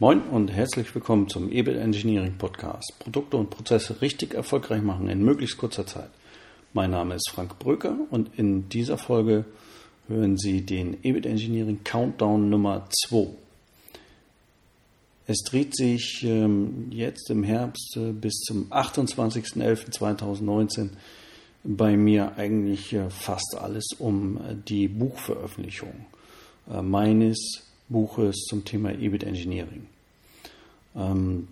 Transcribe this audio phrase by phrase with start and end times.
[0.00, 2.94] Moin und herzlich willkommen zum EBIT Engineering Podcast.
[3.00, 6.10] Produkte und Prozesse richtig erfolgreich machen in möglichst kurzer Zeit.
[6.72, 9.44] Mein Name ist Frank Bröker und in dieser Folge
[10.06, 13.26] hören Sie den EBIT Engineering Countdown Nummer 2.
[15.26, 20.90] Es dreht sich ähm, jetzt im Herbst äh, bis zum 28.11.2019
[21.64, 26.06] bei mir eigentlich äh, fast alles um äh, die Buchveröffentlichung
[26.82, 29.86] meines Buches zum Thema EBIT Engineering.
[30.96, 31.48] Ähm,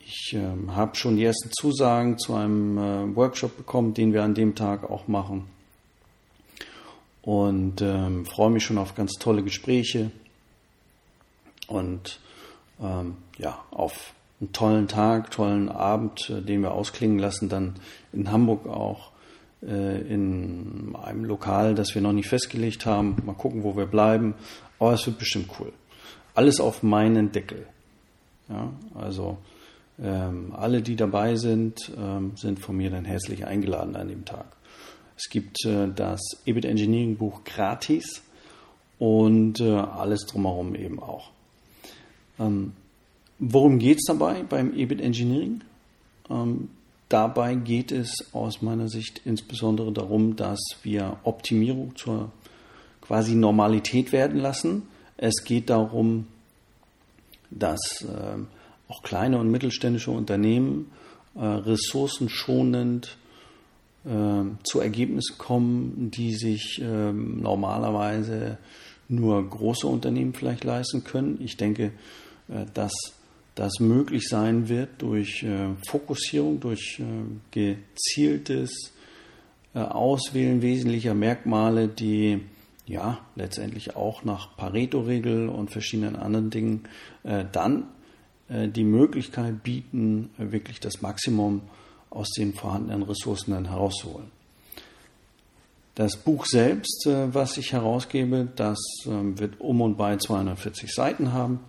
[0.00, 4.34] ich ähm, habe schon die ersten Zusagen zu einem äh, Workshop bekommen, den wir an
[4.34, 5.44] dem Tag auch machen.
[7.22, 10.10] Und ähm, freue mich schon auf ganz tolle Gespräche
[11.66, 12.20] und
[13.38, 17.74] ja, auf einen tollen Tag, tollen Abend, äh, den wir ausklingen lassen, dann
[18.12, 19.10] in Hamburg auch
[19.62, 23.16] äh, in einem Lokal, das wir noch nicht festgelegt haben.
[23.26, 24.34] Mal gucken, wo wir bleiben.
[24.78, 25.72] Aber es wird bestimmt cool
[26.38, 27.66] alles auf meinen Deckel.
[28.48, 29.38] Ja, also
[30.00, 34.46] ähm, alle, die dabei sind, ähm, sind von mir dann herzlich eingeladen an dem Tag.
[35.16, 38.22] Es gibt äh, das EBIT Engineering Buch gratis
[39.00, 41.32] und äh, alles drumherum eben auch.
[42.38, 42.72] Ähm,
[43.40, 45.62] worum geht es dabei beim EBIT Engineering?
[46.30, 46.70] Ähm,
[47.08, 52.30] dabei geht es aus meiner Sicht insbesondere darum, dass wir Optimierung zur
[53.00, 54.84] quasi Normalität werden lassen
[55.20, 56.26] es geht darum,
[57.50, 58.38] dass äh,
[58.88, 60.90] auch kleine und mittelständische Unternehmen
[61.34, 63.16] äh, ressourcenschonend
[64.04, 64.10] äh,
[64.64, 68.58] zu Ergebnissen kommen, die sich ähm, normalerweise
[69.08, 71.38] nur große Unternehmen vielleicht leisten können.
[71.42, 71.92] Ich denke,
[72.48, 72.92] äh, dass
[73.54, 77.02] das möglich sein wird durch äh, Fokussierung, durch
[77.50, 78.92] gezieltes
[79.74, 82.40] Auswählen wesentlicher Merkmale, die
[82.88, 86.84] ja, letztendlich auch nach Pareto-Regel und verschiedenen anderen Dingen,
[87.22, 87.84] äh, dann
[88.48, 91.62] äh, die Möglichkeit bieten, wirklich das Maximum
[92.10, 94.30] aus den vorhandenen Ressourcen dann herauszuholen.
[95.94, 101.32] Das Buch selbst, äh, was ich herausgebe, das ähm, wird um und bei 240 Seiten
[101.32, 101.60] haben.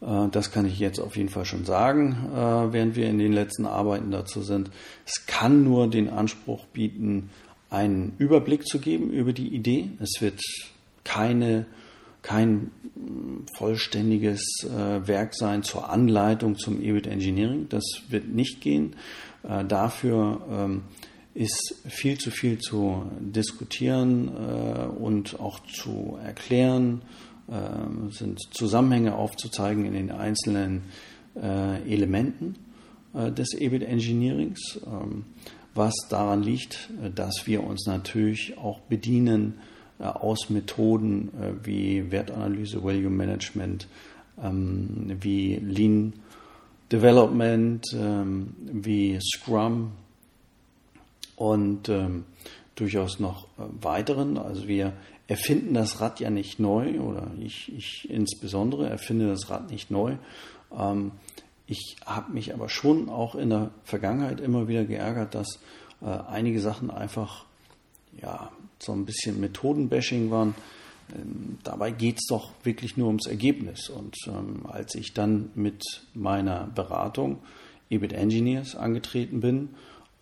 [0.00, 3.32] Äh, das kann ich jetzt auf jeden Fall schon sagen, äh, während wir in den
[3.32, 4.70] letzten Arbeiten dazu sind.
[5.06, 7.30] Es kann nur den Anspruch bieten,
[7.70, 9.90] einen Überblick zu geben über die Idee.
[10.00, 10.40] Es wird
[11.04, 11.66] keine,
[12.22, 12.70] kein
[13.56, 17.66] vollständiges äh, Werk sein zur Anleitung zum EBIT Engineering.
[17.68, 18.96] Das wird nicht gehen.
[19.42, 20.82] Äh, dafür ähm,
[21.34, 27.02] ist viel zu viel zu diskutieren äh, und auch zu erklären,
[27.48, 30.82] äh, sind Zusammenhänge aufzuzeigen in den einzelnen
[31.40, 32.56] äh, Elementen
[33.14, 34.80] äh, des EBIT Engineerings.
[34.86, 35.24] Ähm,
[35.78, 39.54] was daran liegt, äh, dass wir uns natürlich auch bedienen
[39.98, 43.88] äh, aus Methoden äh, wie Wertanalyse, Value Management,
[44.42, 46.12] ähm, wie Lean
[46.92, 49.92] Development, ähm, wie Scrum
[51.36, 52.24] und ähm,
[52.74, 54.38] durchaus noch weiteren.
[54.38, 54.92] Also wir
[55.26, 60.16] erfinden das Rad ja nicht neu oder ich, ich insbesondere erfinde das Rad nicht neu.
[61.70, 65.58] Ich habe mich aber schon auch in der Vergangenheit immer wieder geärgert, dass
[66.00, 67.44] äh, einige Sachen einfach
[68.22, 70.54] ja, so ein bisschen Methodenbashing waren.
[71.14, 73.90] Ähm, dabei geht es doch wirklich nur ums Ergebnis.
[73.90, 75.84] Und ähm, als ich dann mit
[76.14, 77.40] meiner Beratung
[77.90, 79.68] EBIT Engineers angetreten bin,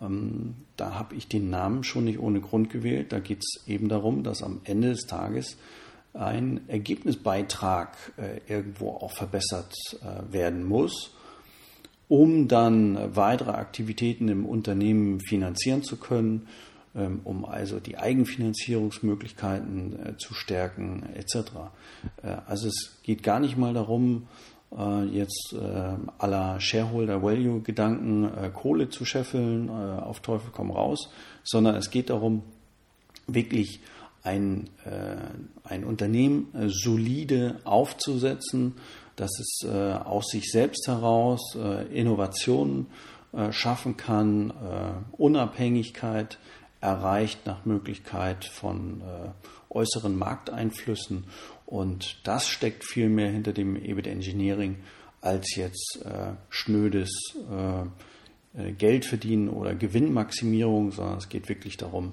[0.00, 3.12] ähm, da habe ich den Namen schon nicht ohne Grund gewählt.
[3.12, 5.58] Da geht es eben darum, dass am Ende des Tages
[6.12, 11.12] ein Ergebnisbeitrag äh, irgendwo auch verbessert äh, werden muss
[12.09, 16.47] um dann weitere Aktivitäten im Unternehmen finanzieren zu können,
[16.97, 21.50] ähm, um also die Eigenfinanzierungsmöglichkeiten äh, zu stärken etc.
[22.22, 24.28] Äh, also es geht gar nicht mal darum,
[24.77, 25.55] äh, jetzt
[26.19, 31.11] aller Shareholder Value Gedanken Kohle zu scheffeln, auf Teufel komm raus,
[31.44, 32.43] sondern es geht darum,
[33.28, 33.81] wirklich
[34.25, 34.69] ein,
[35.62, 38.75] ein Unternehmen solide aufzusetzen,
[39.16, 42.87] dass es äh, aus sich selbst heraus äh, Innovationen
[43.32, 44.52] äh, schaffen kann,
[45.12, 46.38] Unabhängigkeit
[46.81, 49.02] erreicht nach Möglichkeit von
[49.70, 51.25] äußeren Markteinflüssen.
[51.64, 54.76] Und das steckt viel mehr hinter dem EBIT Engineering
[55.20, 56.05] als jetzt
[56.49, 57.11] schnödes
[58.79, 62.12] Geld verdienen oder Gewinnmaximierung, sondern es geht wirklich darum,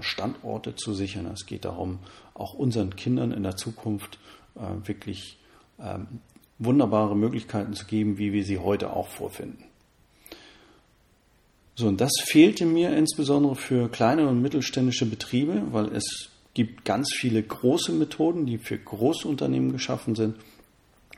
[0.00, 1.26] Standorte zu sichern.
[1.26, 2.00] Es geht darum,
[2.34, 4.18] auch unseren Kindern in der Zukunft
[4.84, 5.38] wirklich
[5.82, 6.20] ähm,
[6.60, 9.64] wunderbare Möglichkeiten zu geben, wie wir sie heute auch vorfinden.
[11.74, 17.12] So, und das fehlte mir insbesondere für kleine und mittelständische Betriebe, weil es gibt ganz
[17.12, 20.36] viele große Methoden, die für große Unternehmen geschaffen sind.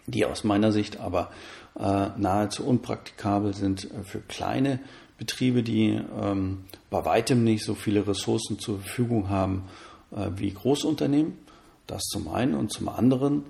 [0.06, 1.30] die aus meiner Sicht aber
[1.78, 4.80] äh, nahezu unpraktikabel sind äh, für kleine
[5.16, 9.68] Betriebe, die ähm, bei weitem nicht so viele Ressourcen zur Verfügung haben
[10.10, 11.38] äh, wie Großunternehmen.
[11.86, 13.44] Das zum einen und zum anderen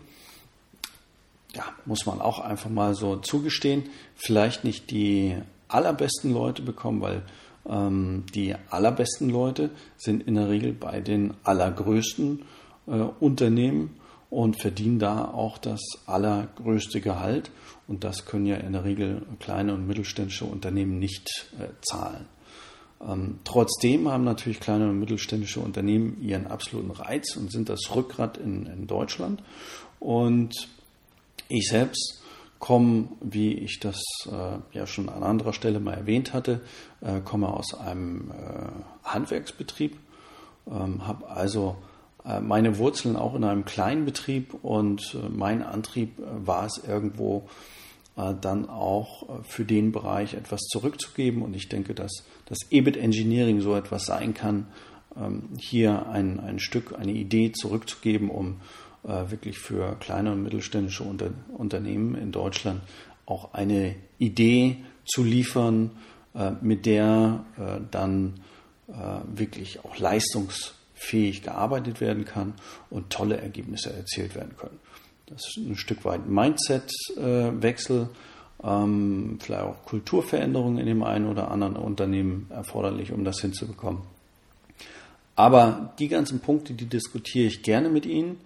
[1.55, 3.85] ja, muss man auch einfach mal so zugestehen,
[4.15, 5.37] vielleicht nicht die
[5.69, 7.23] allerbesten Leute bekommen, weil
[7.69, 12.43] ähm, die allerbesten Leute sind in der Regel bei den allergrößten
[12.87, 13.97] äh, Unternehmen
[14.31, 17.51] und verdienen da auch das allergrößte Gehalt.
[17.87, 22.27] Und das können ja in der Regel kleine und mittelständische Unternehmen nicht äh, zahlen.
[23.07, 28.39] Ähm, trotzdem haben natürlich kleine und mittelständische Unternehmen ihren absoluten Reiz und sind das Rückgrat
[28.39, 29.43] in, in Deutschland.
[29.99, 30.69] Und
[31.49, 32.23] ich selbst
[32.59, 36.61] komme, wie ich das äh, ja schon an anderer Stelle mal erwähnt hatte,
[37.01, 39.99] äh, komme aus einem äh, Handwerksbetrieb,
[40.71, 41.77] ähm, habe also
[42.25, 46.83] äh, meine Wurzeln auch in einem kleinen Betrieb und äh, mein Antrieb äh, war es
[46.87, 47.49] irgendwo
[48.15, 51.41] dann auch für den Bereich etwas zurückzugeben.
[51.41, 54.67] Und ich denke, dass das EBIT Engineering so etwas sein kann,
[55.17, 58.61] ähm, hier ein, ein Stück, eine Idee zurückzugeben, um
[59.03, 62.81] wirklich für kleine und mittelständische Unter Unternehmen in Deutschland
[63.27, 65.91] auch eine Idee zu liefern,
[66.61, 67.45] mit der
[67.91, 68.35] dann
[69.25, 72.55] wirklich auch leistungs fähig gearbeitet werden kann
[72.91, 74.79] und tolle Ergebnisse erzielt werden können.
[75.27, 78.09] Das ist ein Stück weit Mindset-Wechsel,
[78.63, 84.03] ähm, vielleicht auch Kulturveränderungen in dem einen oder anderen Unternehmen erforderlich, um das hinzubekommen.
[85.35, 88.39] Aber die ganzen Punkte, die diskutiere ich gerne mit Ihnen.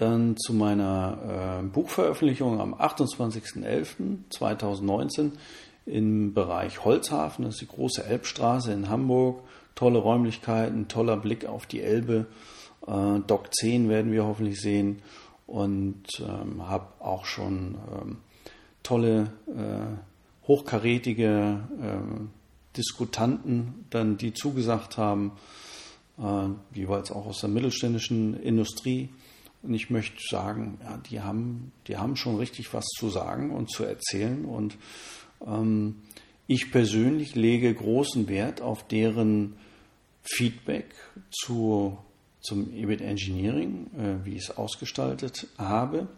[0.00, 5.32] Dann zu meiner äh, Buchveröffentlichung am 28.11.2019
[5.84, 9.42] im Bereich Holzhafen, das ist die große Elbstraße in Hamburg
[9.74, 12.26] tolle Räumlichkeiten, toller Blick auf die Elbe.
[12.86, 15.00] Äh, Dock 10 werden wir hoffentlich sehen
[15.46, 18.18] und ähm, habe auch schon ähm,
[18.82, 21.96] tolle, äh, hochkarätige äh,
[22.76, 25.32] Diskutanten, dann die zugesagt haben,
[26.18, 29.08] äh, jeweils auch aus der mittelständischen Industrie.
[29.62, 33.70] Und ich möchte sagen, ja, die haben, die haben schon richtig was zu sagen und
[33.70, 34.44] zu erzählen.
[34.44, 34.78] Und
[35.46, 35.96] ähm,
[36.46, 39.56] ich persönlich lege großen Wert auf deren
[40.22, 40.86] Feedback
[41.30, 41.98] zu,
[42.40, 46.08] zum EBIT Engineering, äh, wie ich es ausgestaltet habe.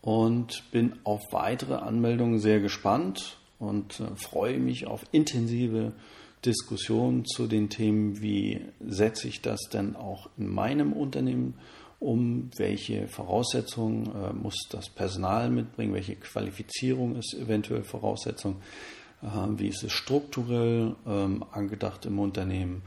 [0.00, 5.92] Und bin auf weitere Anmeldungen sehr gespannt und äh, freue mich auf intensive
[6.44, 11.54] Diskussionen zu den Themen, wie setze ich das denn auch in meinem Unternehmen
[12.00, 18.56] um, welche Voraussetzungen äh, muss das Personal mitbringen, welche Qualifizierung ist eventuell Voraussetzung,
[19.22, 19.26] äh,
[19.56, 22.82] wie ist es strukturell ähm, angedacht im Unternehmen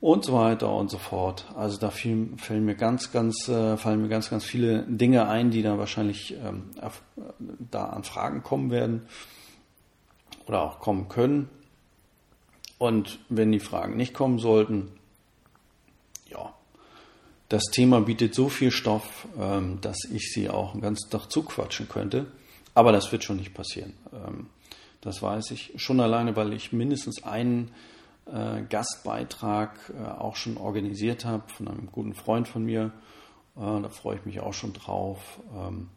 [0.00, 1.46] und so weiter und so fort.
[1.54, 5.62] Also da fallen mir ganz, ganz, äh, fallen mir ganz, ganz viele Dinge ein, die
[5.62, 6.70] da wahrscheinlich ähm,
[7.70, 9.02] da an Fragen kommen werden
[10.46, 11.50] oder auch kommen können.
[12.80, 14.88] Und wenn die Fragen nicht kommen sollten,
[16.30, 16.54] ja,
[17.50, 21.90] das Thema bietet so viel Stoff, ähm, dass ich sie auch einen ganzen Tag zuquatschen
[21.90, 22.28] könnte.
[22.72, 23.92] Aber das wird schon nicht passieren.
[24.14, 24.46] Ähm,
[25.02, 27.70] das weiß ich schon alleine, weil ich mindestens einen
[28.24, 32.92] äh, Gastbeitrag äh, auch schon organisiert habe von einem guten Freund von mir.
[33.56, 35.88] Äh, da freue ich mich auch schon drauf, ähm,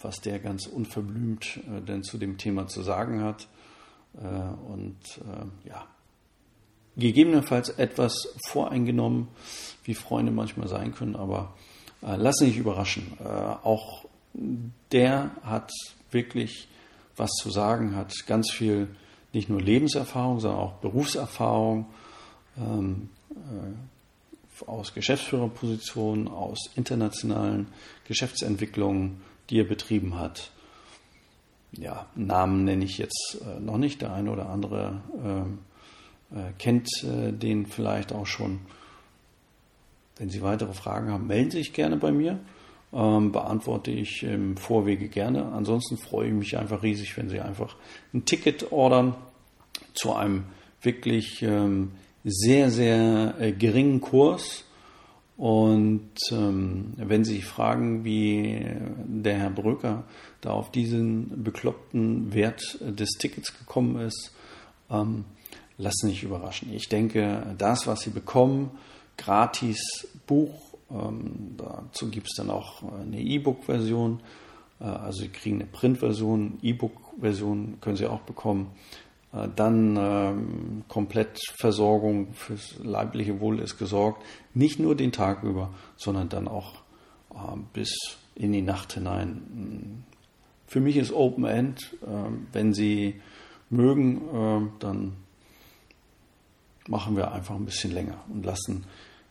[0.00, 3.48] was der ganz unverblümt denn zu dem Thema zu sagen hat.
[4.14, 4.96] Und
[5.64, 5.86] ja,
[6.96, 9.28] gegebenenfalls etwas voreingenommen,
[9.84, 11.54] wie Freunde manchmal sein können, aber
[12.02, 13.16] äh, lass dich überraschen.
[13.20, 14.04] Äh, auch
[14.92, 15.72] der hat
[16.10, 16.68] wirklich
[17.16, 18.88] was zu sagen, hat ganz viel,
[19.32, 21.86] nicht nur Lebenserfahrung, sondern auch Berufserfahrung
[22.56, 27.68] ähm, äh, aus Geschäftsführerpositionen, aus internationalen
[28.06, 30.50] Geschäftsentwicklungen, die er betrieben hat.
[31.72, 34.02] Ja, Namen nenne ich jetzt äh, noch nicht.
[34.02, 35.58] Der eine oder andere ähm,
[36.32, 38.60] äh, kennt äh, den vielleicht auch schon.
[40.16, 42.40] Wenn Sie weitere Fragen haben, melden Sie sich gerne bei mir.
[42.92, 45.52] Ähm, beantworte ich im Vorwege gerne.
[45.52, 47.76] Ansonsten freue ich mich einfach riesig, wenn Sie einfach
[48.12, 49.14] ein Ticket ordern
[49.94, 50.44] zu einem
[50.82, 51.92] wirklich ähm,
[52.24, 54.64] sehr, sehr äh, geringen Kurs.
[55.40, 58.62] Und ähm, wenn Sie sich fragen, wie
[59.06, 60.04] der Herr Bröker
[60.42, 64.34] da auf diesen bekloppten Wert des Tickets gekommen ist,
[64.90, 65.24] ähm,
[65.78, 66.74] lassen sich überraschen.
[66.74, 68.72] Ich denke, das, was Sie bekommen,
[69.16, 69.80] gratis
[70.26, 74.20] Buch, ähm, dazu gibt es dann auch eine E-Book-Version.
[74.78, 78.72] Äh, also Sie kriegen eine Print-Version, E-Book-Version können Sie auch bekommen.
[79.32, 84.24] Äh, dann ähm, Komplettversorgung fürs leibliche Wohl ist gesorgt.
[84.54, 86.74] Nicht nur den Tag über, sondern dann auch
[87.72, 90.04] bis in die Nacht hinein.
[90.66, 91.96] Für mich ist Open End,
[92.52, 93.20] wenn Sie
[93.70, 95.12] mögen, dann
[96.88, 98.84] machen wir einfach ein bisschen länger und lassen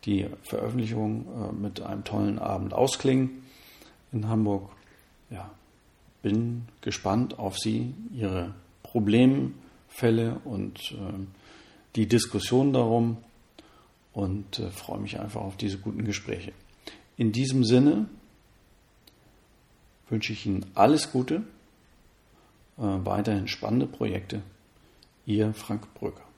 [0.06, 3.42] die Veröffentlichung mit einem tollen Abend ausklingen
[4.12, 4.70] in Hamburg.
[5.28, 5.50] Ja,
[6.22, 8.54] bin gespannt auf Sie, Ihre
[9.90, 11.26] Problemfälle und äh,
[11.96, 13.18] die Diskussion darum
[14.12, 16.52] und äh, freue mich einfach auf diese guten Gespräche.
[17.16, 18.06] In diesem Sinne
[20.08, 21.42] wünsche ich Ihnen alles Gute,
[22.78, 24.42] äh, weiterhin spannende Projekte.
[25.26, 26.29] Ihr Frank Brücker.